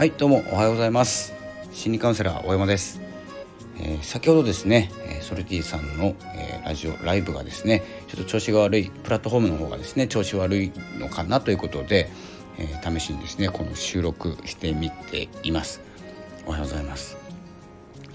[0.00, 1.34] はいどうもおはようございます。
[1.72, 3.02] 心理カウンセラー大山です、
[3.76, 4.90] えー、先ほどですね
[5.20, 12.08] ソルティさんの、えー、ラジオライブがですねちょっと調子が悪いプラットフォームの方がですね調子悪いのかなということで、
[12.56, 15.82] えー、試しにですねこの収録してみています。
[16.46, 17.18] おはようございます、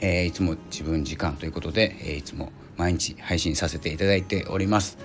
[0.00, 4.98] え、いつも自分時間ということで、え、いつも毎日配信させていただいております、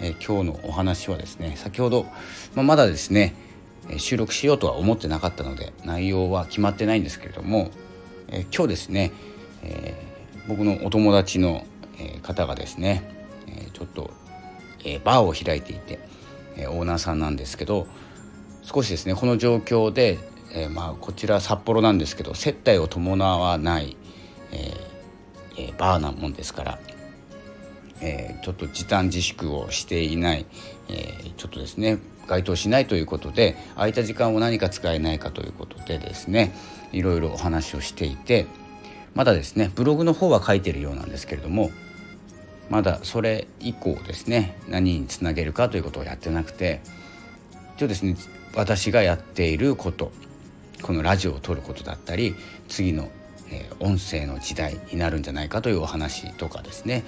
[0.00, 2.08] え今日のお話はですね先ほど、
[2.56, 3.48] まあ、まだですね
[3.98, 7.70] 収録しようとは思ってなかったので内容は決まってないんですけれども、
[8.28, 9.12] え今日ですね、
[9.62, 11.64] えー、僕のお友達の、
[12.22, 13.02] 方がですね、
[13.46, 14.10] えちょっと、
[14.84, 15.98] えバーを開いていて、
[16.56, 17.86] えオーナーさんなんですけど
[18.62, 20.18] 少しですねこの状況で、
[20.54, 23.96] えまあ、こちら札幌なんですけど接待を伴わない、
[24.50, 26.78] えー、バーなもんですから、
[28.00, 30.46] え、ちょっと時短自粛をしていない、
[30.88, 31.98] え、ちょっとですね
[32.30, 36.54] 該当しないということで空いた時間を何か使えないかということでですね
[36.92, 38.46] いろいろお話をしていて
[39.14, 41.72] まだですねブログの方は書いてるようなんですけれども
[42.68, 46.80] まだそれ以降ですね何につなげるかということをやってなくて
[47.76, 48.14] 一応ですね
[48.54, 50.12] 私がやっていること
[50.82, 52.36] このラジオを撮ることだったり
[52.68, 53.10] 次の、
[53.50, 57.02] えー、音声の時代になるんじゃないかというお話とかですね、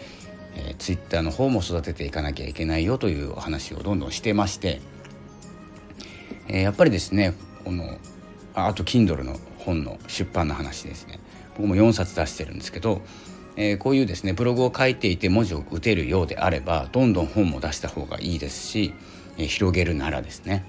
[0.57, 4.81] えー、ツイッターの方も育てていかなきゃいけないよというお話をどんどんしてまして
[6.49, 7.99] えー、やっぱりですねこの
[8.55, 11.21] あと Kindle の本の出版の話ですね
[11.57, 13.03] 僕も4冊出してるんですけど、
[13.57, 18.95] えー、こういうですねブログを書いていて文字を打てるようであればどんどん本も出した方がいいですし、
[19.39, 20.67] えー、広げるならですね。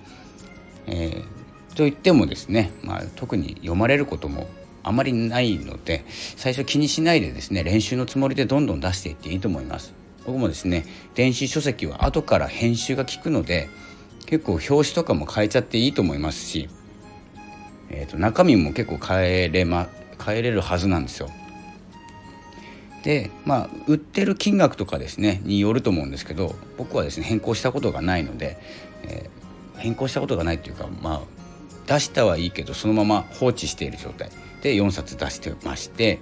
[0.85, 4.49] えー、といってもですね、まあ、特に読まれることも
[4.83, 6.03] あまりないので
[6.35, 9.93] 最初気にしないでですね練習のつもりでどんどん出していっていいと思います。
[10.25, 10.85] 僕もですね
[11.15, 13.69] 電子書籍は後から編集が効くので
[14.25, 16.69] 結構表紙とかも変えちゃっていいと思いますし、
[17.89, 19.87] えー、と中身も結構変えれま
[20.23, 21.29] 変えれるはずなんですよ。
[23.03, 28.57] でまあ売ってる金額とかですねによると思うんですけど僕はですね変更したことがないので、
[29.03, 31.21] えー、変更したことがないっていうかまあ
[31.85, 34.29] 出したはいいけどそのまま放置している状態
[34.61, 36.19] で4冊出してまして、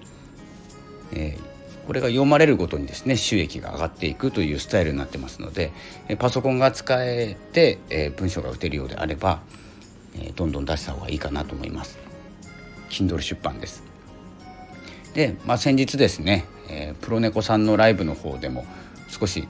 [1.14, 1.51] えー、
[1.92, 5.74] これが読まれるごとにですね収益が上がっていくというスタイルになってますので
[6.20, 9.42] パソコンが使えて、え文章が打てるようであれば、
[10.18, 12.00] えどんどん出した方がいいかなと思います。
[12.90, 13.84] Kindle 出版です。
[15.14, 18.66] で、まあ、先日ですね、えプロネコさんのライブの方でも
[19.10, 19.50] 少し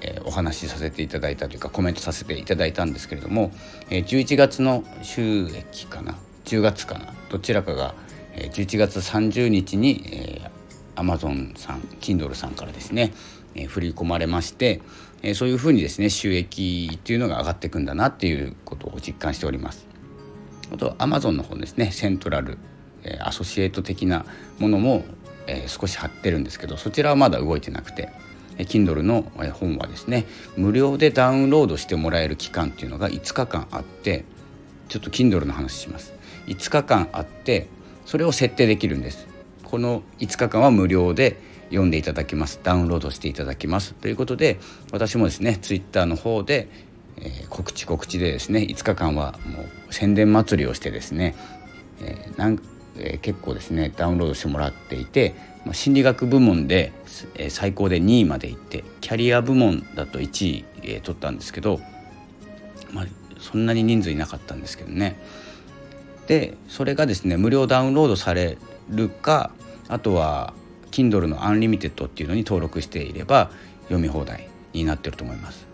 [0.00, 3.52] えお話しさせていただいたというかコメントさせていただいたんですけれども、
[3.90, 6.16] え11月の収益かな
[6.46, 7.12] ？10月かな？
[7.28, 7.94] どちらかが、
[8.34, 10.41] え11月30日に、え
[10.94, 13.12] アマゾンさん Kindle さんからですね、
[13.54, 14.80] えー、振り込まれまして、
[15.22, 19.86] えー、そういうふうにですね収益っていうのが上がっていくんだなっていうことを実感しております。
[20.72, 22.56] あとアマゾンの方ですねセントラル、
[23.02, 24.24] えー、アソシエイト的な
[24.58, 25.04] ものも、
[25.46, 28.10] えー、少し貼ってるんですけどそちらはまだ動いてなくて。
[28.58, 30.26] Kindle の本はですね
[30.56, 34.26] 無料でダウンロードしてもらえる期間っていうのが5日間あって
[34.88, 36.12] ちょっと Kindle の話します
[36.46, 37.66] 5日間あって
[38.04, 39.26] それを設定できるんです
[39.72, 41.38] この5日間は無料で
[41.70, 42.60] 読んでいただきます。
[42.62, 43.94] ダウンロードしていただきます。
[43.94, 44.60] ということで
[44.92, 46.68] 私もですねツイッターの方で、
[47.16, 51.34] えー、告知告知でですね5日間はもう宣伝祭りをしてですね、
[52.02, 52.62] えーなん
[52.98, 55.34] えー、結構ですねダウンロードしてもらっていて、
[55.64, 56.92] ま、心理学部門で、
[57.36, 61.80] えー、最高で2位まで行ってキャリア部門だと1位、えー、取ったんですけど、
[62.92, 63.06] まあ、
[63.38, 65.16] そんなに人数いなかったんですけどね。
[66.26, 68.58] でそれがですね無料ダウンロードされ
[68.90, 69.50] るか
[69.92, 70.54] あとは
[70.90, 73.50] Kindle の Unlimited っていうのに登録していれば
[73.84, 75.66] 読み放題になってると思います。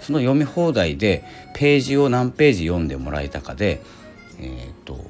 [0.00, 1.24] その読み放題で
[1.54, 3.82] ページを何ページ読んでもらえたかで、
[4.38, 5.00] えーと、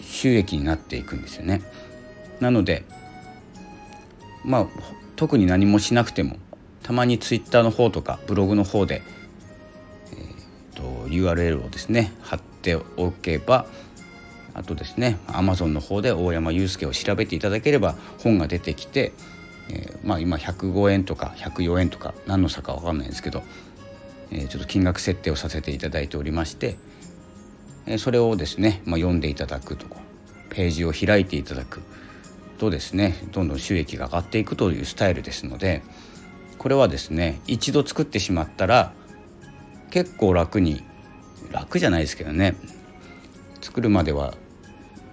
[0.00, 1.62] 収益になっていくんですよね。
[2.38, 2.84] なので
[4.44, 4.66] まあ
[5.16, 6.36] 特に何もしなくても
[6.84, 9.02] たまにツイッターの方とかブログの方で、
[10.12, 13.66] えーと URL をですね貼っておけば
[14.58, 19.12] あとですね Amazon の方で大山祐介を調べていただければ本が出てきて、
[19.70, 23.44] えー、まあ、今105円とか104円とか何の差か分かんないんですけど、
[24.32, 26.76] えー、ちょっと金額設定をさせていただいておりまして、
[27.86, 29.96] え、それをですね、まあ、読んでいただくとか
[30.50, 31.80] ページを開いていただく
[32.58, 35.82] とですねどんどん収益が上がっていくというスタイルですので
[36.58, 38.92] これはですね一度作ってしまったら
[39.90, 40.82] 結構楽に
[41.52, 42.56] 楽じゃないですけどね
[43.60, 44.34] 作るまでは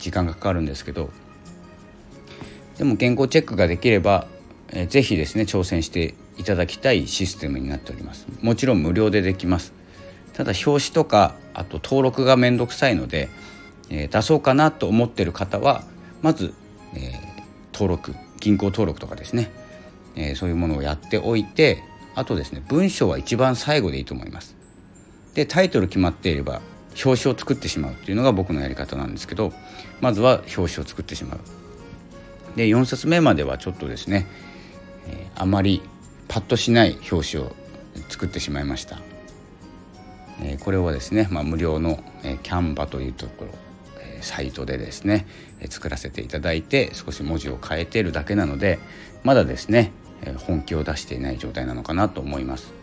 [0.06, 1.10] 時間がかかるんですけど
[2.78, 4.28] でも健康チェックができれば、
[4.70, 9.74] えー、ぜひですね挑戦していただきたいシステムになっておりますもちろん無料でできます
[10.34, 13.30] ただ表紙とかあと登録がめんどくさいので、
[13.90, 15.84] えー、出そうかなと思ってる方は
[16.22, 16.54] まず、
[16.94, 17.44] えー、
[17.74, 19.50] 登録銀行登録とかですね、
[20.16, 21.82] えー、そういうものをやっておいて
[22.14, 24.56] あとですね文章は一番最後でいいと思います。
[25.34, 26.62] でタイトル決まっていれば
[27.04, 29.54] 表紙を作ってしまうっていうのが僕のやり方なんですけど
[30.02, 31.40] まずは表紙を作ってしまう。
[32.56, 34.28] で4冊目まではちょっとですね、
[35.08, 35.82] えー、あまり
[36.28, 37.56] パッとしない表紙を
[38.10, 39.00] 作ってしまいました。
[40.42, 43.52] えー、これはですね、まあ、無料の、え、キャンバというところ、
[44.22, 45.28] サイトでですね、
[45.70, 48.80] 作らせていただいて少し文字を変えているだけなので
[49.24, 49.92] まだですね、
[50.48, 52.74] 本気を出していない状態なのかなと思います。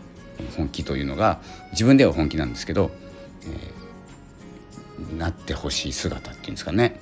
[0.57, 1.39] 本気というのが
[1.71, 2.91] 自分では本気なんですけど、
[5.17, 6.99] なってほしい姿っていうんですかね、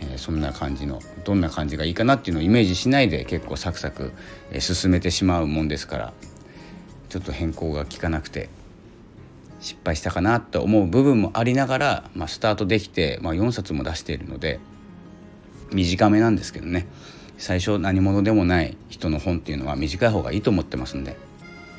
[0.00, 4.12] えー、そんな感じのどんな感じがいいかなっていうのをイメージしないで結構サクサク、
[4.50, 6.12] えー、進めてしまうもんですから
[7.08, 8.48] ちょっと変更が効かなくて
[9.60, 14.58] 失敗したかなと思う部分もありながら、まあ、スタートできて、まあ、4冊も出しているので
[15.72, 16.88] 短めなんですけどね。
[17.38, 21.16] 最初何者でもない人の本っていうのは短い方がいいと思ってますんで。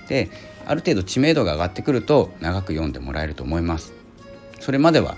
[0.07, 0.29] で
[0.65, 3.93] ある程度知名度が上がってくると長く読んでもらえると思います。
[4.59, 5.17] それまでは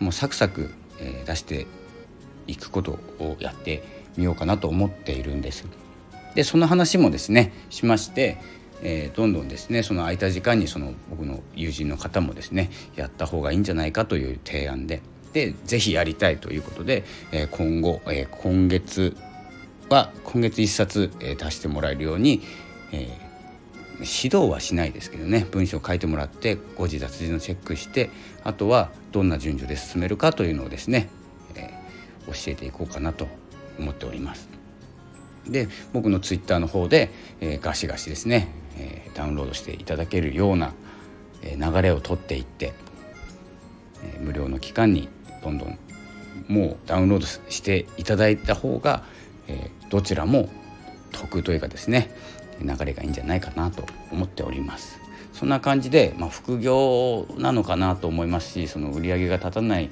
[0.00, 1.66] もうサクサク、え出して
[2.46, 3.82] いくことをやって
[4.16, 5.66] みようかなと思っているんです。
[6.34, 8.38] でその話もですねしまして
[8.82, 15.00] えー、どんどんですねその空いた時間にその僕の友人の方もですねやった方がいいんじゃないかという提案で
[15.32, 19.16] でぜひやりたいということで、えー、今後、えー、今月
[19.88, 22.42] は今月1冊、えー、出してもらえるように、
[22.92, 23.21] えー、
[23.94, 28.10] 指導はしないですけどね文章を書いてもらって誤字脱字のチェックして
[28.42, 31.08] あとはどんな順序で進めるかというのをですね、
[31.54, 33.28] えー、教えていこうかなと
[33.78, 34.48] 思っております。
[35.46, 37.10] で僕のツイッターの方で、
[37.40, 40.72] えー、ガシガシですねえダウンロードしていただけるような、
[41.42, 42.72] え流れを取っていって、
[44.02, 45.08] え無料の期間に
[45.42, 45.78] どんどん
[46.48, 49.04] もうダウンロードしていただいた方が、
[49.48, 50.48] えどちらも
[51.10, 52.14] 得というかですね
[52.62, 55.02] 流れがいいんじゃないかなと思っております。
[55.32, 59.90] そんな感じで、まあ、副業なのかなと思いますしその売り上げが立たない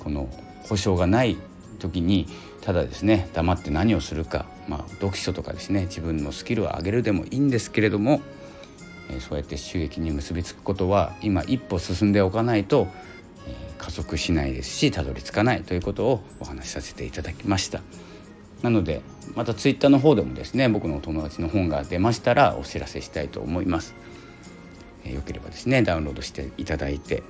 [0.00, 0.28] この
[0.68, 1.36] 保証がない
[1.78, 2.26] 時に
[2.60, 8.20] ただですね黙って何をするか、まあ、読書とかですね自分のスキルを上げるでもいいんですけれども、
[9.10, 12.88] え、そうやって収益に結びつくことは今一歩進んでおかないと、
[13.46, 17.82] え、加速しないですしたどり着かないということをお話しさせていただきました。
[18.62, 19.02] なので
[19.34, 23.94] またツイッターの方でもですね僕のお友達の本が出ましたらお知らせしたいと思います。
[25.04, 27.22] えー、よければですねダウンロードしていただいて、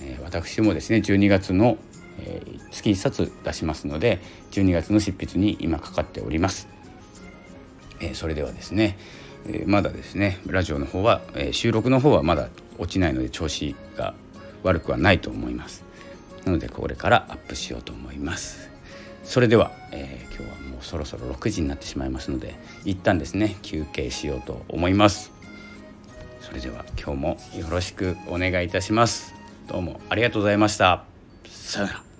[0.00, 1.78] え私もですね12月の
[2.18, 4.20] えー、月1冊出しますので
[4.50, 6.68] 12月の執筆に今かかっております、
[8.00, 8.98] えー、それではですね、
[9.46, 12.48] えー、まだですねラジオの方は、え収録の方はまだ
[12.78, 14.14] 落ちないので調子が
[14.62, 15.84] 悪くはないと思います。
[16.44, 18.71] なのでこれからアップしようと思います。
[19.24, 22.54] それでは、え今日はもうそろそろ6時になってしまいますので
[22.84, 25.32] 一旦ですね休憩しようと思います。
[26.40, 29.34] それでは今日もよろしくお願いいたします。
[29.68, 31.04] どうもありがとうございました。
[31.44, 32.11] さよなら。